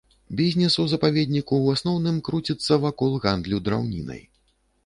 [0.37, 4.21] Бізнес у запаведніку ў асноўным круціцца вакол гандлю драўнінай.